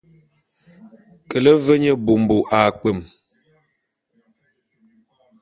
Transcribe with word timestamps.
Kele 1.29 1.51
ve 1.65 1.75
nye 1.81 1.91
bômbo 2.05 2.37
a 2.57 2.59
kpwem. 2.77 2.99